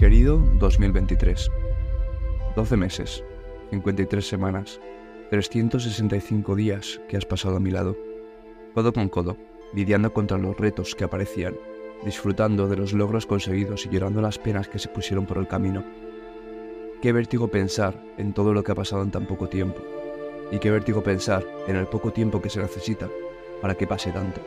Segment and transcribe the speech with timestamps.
[0.00, 1.50] Querido 2023.
[2.56, 3.22] 12 meses,
[3.68, 4.80] 53 semanas,
[5.28, 7.98] 365 días que has pasado a mi lado,
[8.72, 9.36] codo con codo,
[9.74, 11.54] lidiando contra los retos que aparecían,
[12.02, 15.84] disfrutando de los logros conseguidos y llorando las penas que se pusieron por el camino.
[17.02, 19.82] Qué vértigo pensar en todo lo que ha pasado en tan poco tiempo,
[20.50, 23.06] y qué vértigo pensar en el poco tiempo que se necesita
[23.60, 24.40] para que pase tanto.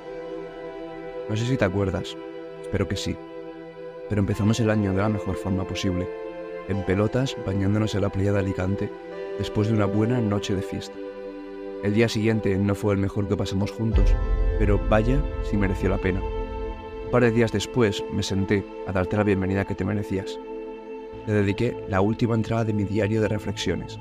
[1.30, 2.18] No sé si te acuerdas,
[2.64, 3.16] espero que sí,
[4.10, 6.08] pero empezamos el año de la mejor forma posible,
[6.68, 8.90] en pelotas bañándonos en la playa de Alicante
[9.38, 10.96] después de una buena noche de fiesta.
[11.84, 14.16] El día siguiente no fue el mejor que pasamos juntos,
[14.58, 16.22] pero vaya si mereció la pena.
[16.22, 20.40] Un par de días después me senté a darte la bienvenida que te merecías.
[21.28, 24.00] Le dediqué la última entrada de mi diario de reflexiones.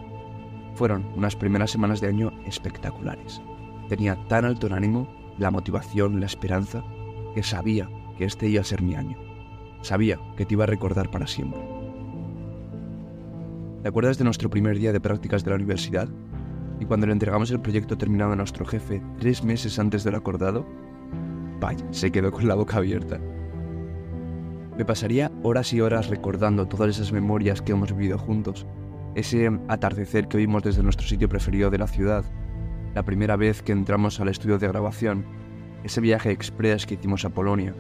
[0.74, 3.42] Fueron unas primeras semanas de año espectaculares.
[3.88, 6.84] Tenía tan alto el ánimo, la motivación, la esperanza,
[7.34, 9.31] que sabía que este iba a ser mi año.
[9.82, 11.60] Sabía que te iba a recordar para siempre.
[13.82, 16.08] ¿Te acuerdas de nuestro primer día de prácticas de la universidad?
[16.78, 20.64] Y cuando le entregamos el proyecto terminado a nuestro jefe tres meses antes del acordado,
[21.60, 23.20] vaya, se quedó con la boca abierta.
[24.78, 28.66] Me pasaría horas y horas recordando todas esas memorias que hemos vivido juntos,
[29.16, 32.24] ese atardecer que vimos desde nuestro sitio preferido de la ciudad,
[32.94, 35.24] la primera vez que entramos al estudio de grabación,
[35.82, 37.74] ese viaje express que hicimos a Polonia,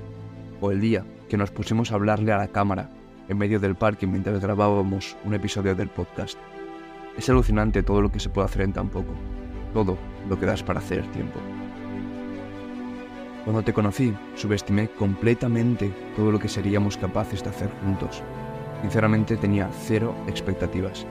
[0.70, 2.90] el día que nos pusimos a hablarle a la cámara
[3.28, 6.38] en medio del parque mientras grabábamos un episodio del podcast.
[7.16, 9.14] Es alucinante todo lo que se puede hacer en tan poco,
[9.72, 11.40] todo lo que das para hacer tiempo.
[13.44, 18.22] Cuando te conocí, subestimé completamente todo lo que seríamos capaces de hacer juntos.
[18.82, 21.06] Sinceramente tenía cero expectativas.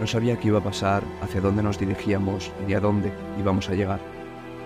[0.00, 3.74] No sabía qué iba a pasar, hacia dónde nos dirigíamos ni a dónde íbamos a
[3.74, 4.00] llegar.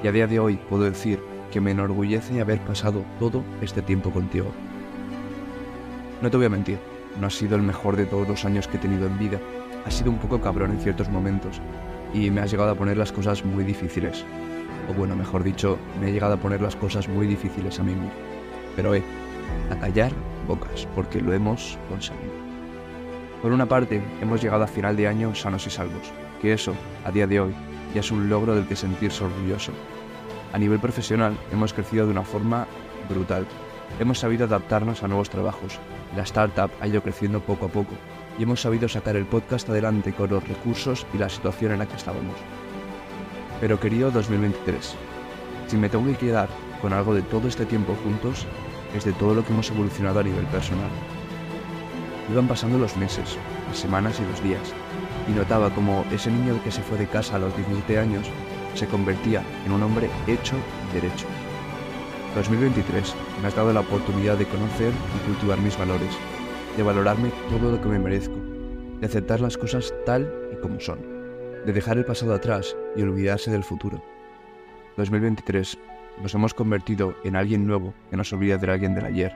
[0.03, 4.11] Y a día de hoy puedo decir que me enorgullece haber pasado todo este tiempo
[4.11, 4.51] contigo.
[6.21, 6.79] No te voy a mentir,
[7.21, 9.39] no ha sido el mejor de todos los años que he tenido en vida.
[9.87, 11.61] Ha sido un poco cabrón en ciertos momentos
[12.13, 14.25] y me has llegado a poner las cosas muy difíciles.
[14.91, 17.93] O bueno, mejor dicho, me he llegado a poner las cosas muy difíciles a mí
[17.93, 18.11] mismo.
[18.77, 19.03] Pero eh,
[19.71, 20.13] a callar
[20.47, 22.33] bocas, porque lo hemos conseguido.
[23.43, 26.75] Por una parte, hemos llegado a final de año sanos y salvos, que eso,
[27.05, 27.55] a día de hoy,
[27.95, 29.73] ya es un logro del que sentirse orgulloso.
[30.53, 32.67] A nivel profesional, hemos crecido de una forma
[33.09, 33.47] brutal.
[34.01, 35.79] Hemos sabido adaptarnos a nuevos trabajos.
[36.17, 37.95] La startup ha ido creciendo poco a poco
[38.39, 41.87] y hemos sabido sacar el podcast adelante con los recursos y la situación en la
[41.87, 42.35] que estábamos.
[43.61, 44.95] Pero querido 2023,
[45.67, 46.49] si me tengo que quedar
[46.81, 48.47] con algo de todo este tiempo juntos,
[48.97, 50.91] es de todo lo que hemos evolucionado a nivel personal.
[52.31, 53.37] Iban pasando los meses,
[53.69, 54.73] las semanas y los días,
[55.29, 58.31] y notaba como ese niño que se fue de casa a los 17 años
[58.79, 60.55] se convertía en un hombre hecho
[60.93, 61.27] derecho.
[62.37, 66.17] 2023 me has dado la oportunidad de conocer y cultivar mis valores,
[66.77, 68.37] de valorarme todo lo que me merezco,
[69.01, 71.01] de aceptar las cosas tal y como son,
[71.67, 74.01] de dejar el pasado atrás y olvidarse del futuro.
[74.97, 75.77] 2023
[76.23, 79.33] nos hemos convertido en alguien nuevo que nos olvida de alguien del ayer.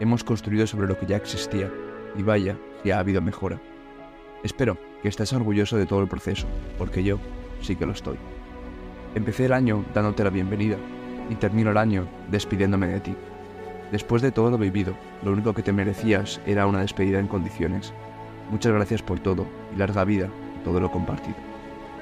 [0.00, 1.70] Hemos construido sobre lo que ya existía
[2.16, 3.60] y vaya si ha habido mejora.
[4.42, 6.46] Espero que estés orgulloso de todo el proceso,
[6.78, 7.18] porque yo
[7.60, 8.16] sí que lo estoy.
[9.14, 10.76] Empecé el año dándote la bienvenida
[11.30, 13.16] y termino el año despidiéndome de ti.
[13.90, 14.92] Después de todo lo vivido,
[15.22, 17.94] lo único que te merecías era una despedida en condiciones.
[18.50, 20.28] Muchas gracias por todo y larga vida
[20.62, 21.36] todo lo compartido.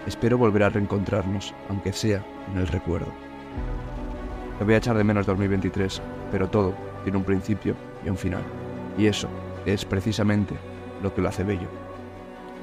[0.06, 3.12] Espero volver a reencontrarnos, aunque sea en el recuerdo.
[4.58, 6.02] Te voy a echar de menos 2023,
[6.32, 6.74] pero todo
[7.04, 8.42] tiene un principio y un final.
[8.98, 9.28] Y eso
[9.64, 10.54] es precisamente
[11.02, 11.68] lo que lo hace bello.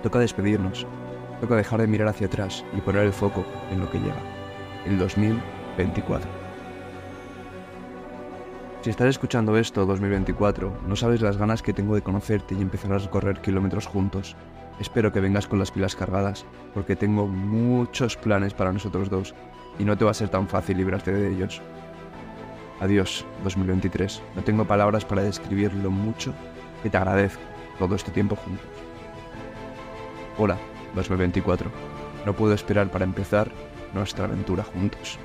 [0.02, 0.86] Toca despedirnos,
[1.44, 4.16] toca dejar de mirar hacia atrás y poner el foco en lo que llega,
[4.86, 6.30] el 2024.
[8.82, 12.94] Si estás escuchando esto 2024, no sabes las ganas que tengo de conocerte y empezar
[12.94, 14.38] a recorrer kilómetros juntos.
[14.80, 19.36] Espero que vengas con las pilas cargadas, porque tengo muchos planes para nosotros dos
[19.78, 21.62] y no te va a ser tan fácil librarte de ellos.
[22.80, 24.22] Adiós, 2023.
[24.38, 26.34] No tengo palabras para describir lo mucho
[26.82, 27.42] que te agradezco
[27.80, 28.66] todo este tiempo juntos.
[30.38, 30.58] Hola,
[30.96, 31.70] 2024.
[32.26, 33.52] No puedo esperar para empezar
[33.94, 35.20] nuestra aventura juntos.